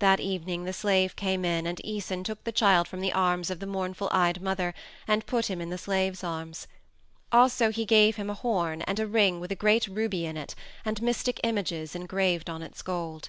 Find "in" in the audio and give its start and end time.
1.44-1.68, 5.60-5.70, 10.26-10.36